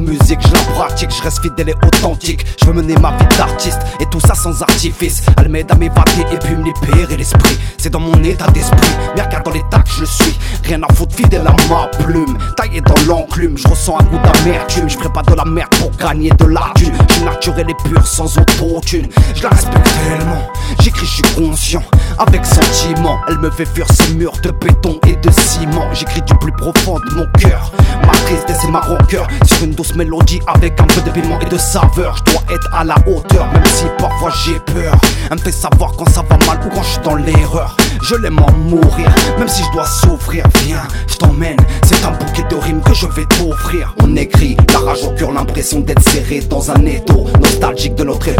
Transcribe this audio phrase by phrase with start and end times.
[0.00, 2.46] musique, je la pratique, je reste fidèle et authentique.
[2.60, 5.22] Je veux mener ma vie d'artiste et tout ça sans artifice.
[5.38, 7.58] Elle m'aide à m'évader et puis me libérer l'esprit.
[7.78, 10.38] C'est dans mon état d'esprit, mais regarde dans l'état que je suis.
[10.64, 12.36] Rien à foutre, fidèle à ma plume.
[12.56, 14.88] Taillé dans l'enclume, je ressens un goût d'amertume.
[14.88, 16.92] Je ferai pas de la merde pour gagner de la thune.
[17.08, 19.08] Je suis naturel et pur sans autotune.
[19.34, 20.42] Je la respecte tellement,
[20.80, 21.82] j'écris, je suis conscient.
[22.18, 22.44] Avec
[23.28, 25.92] elle me fait fuir ces murs de béton et de ciment.
[25.92, 27.72] J'écris du plus profond de mon cœur.
[28.02, 31.46] Ma tristesse et ma rancœur sur une douce mélodie avec un peu de piment et
[31.46, 32.16] de saveur.
[32.18, 34.94] Je dois être à la hauteur, même si parfois j'ai peur.
[35.30, 37.76] Elle me fait savoir quand ça va mal ou quand je suis dans l'erreur.
[38.02, 40.44] Je l'aime en mourir, même si je dois souffrir.
[40.64, 41.58] Viens, je t'emmène.
[41.84, 43.94] C'est un bouquet de rimes que je vais t'offrir.
[44.02, 47.26] On écrit, la rage au cœur, l'impression d'être serré dans un étau.
[47.40, 47.60] Notre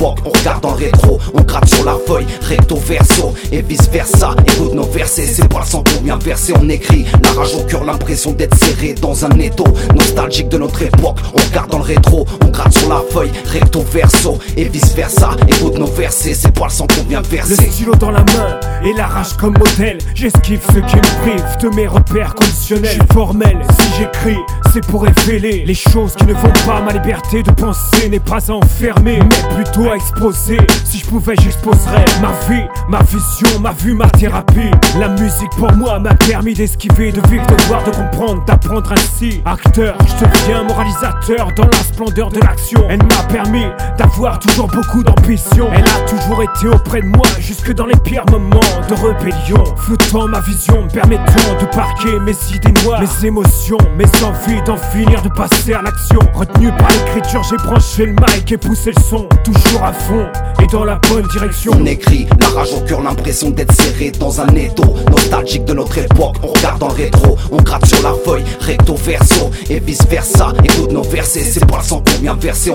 [0.00, 4.34] on regarde en rétro, on gratte sur la feuille, recto verso et vice versa.
[4.46, 6.52] Écoute nos versets, c'est pas le sang pour bien verser.
[6.60, 9.64] On écrit, la rage au cœur, l'impression d'être serré dans un étau.
[9.94, 13.82] Nostalgique de notre époque, on regarde dans le rétro, on gratte sur la feuille, recto
[13.82, 15.30] verso et vice versa.
[15.48, 17.56] Écoute nos versets, c'est pas le sang qu'on vient verser.
[17.56, 19.98] Le stylo dans la main et la rage comme modèle.
[20.14, 22.84] J'esquive ce qui me prive de mes repères conditionnels.
[22.92, 24.40] Je suis formel, si j'écris,
[24.72, 26.80] c'est pour révéler les choses qui ne vont pas.
[26.80, 30.58] Ma liberté de penser n'est pas enfermée, mais plutôt à exposer.
[30.84, 34.70] Si je pouvais, j'exposerais ma vie, ma vision, ma vue, ma thérapie.
[34.98, 39.42] La musique pour moi m'a permis d'esquiver, de vivre, de voir, de comprendre, d'apprendre ainsi.
[39.44, 42.88] Acteur, je deviens moralisateur dans la splendeur de l'action.
[43.02, 43.66] M'a permis
[43.98, 45.68] d'avoir toujours beaucoup d'ambition.
[45.72, 49.64] Elle a toujours été auprès de moi, jusque dans les pires moments de rébellion.
[49.76, 54.76] Floutant ma vision, me permettant de parquer mes idées noires, mes émotions, mes envies d'en
[54.76, 56.18] finir de passer à l'action.
[56.34, 60.26] Retenu par l'écriture, j'ai branché le mic et poussé le son, toujours à fond
[60.62, 61.72] et dans la bonne direction.
[61.74, 64.96] On écrit, la rage au cœur, l'impression d'être serré dans un étau.
[65.10, 69.50] Nostalgique de notre époque, on regarde le rétro, on gratte sur la feuille, recto verso
[69.68, 70.52] et vice versa.
[70.64, 72.72] Écoute nos versets, c'est pas le sang pour bien verser.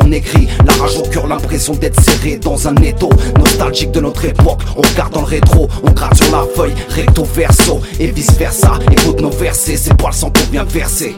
[0.66, 3.10] La rage au cœur, l'impression d'être serré dans un étau.
[3.38, 7.24] Nostalgique de notre époque, on regarde dans le rétro, on gratte sur la feuille, recto
[7.24, 8.80] verso et vice versa.
[8.92, 11.16] Écoute nos versets, c'est pas le sang pour bien verser.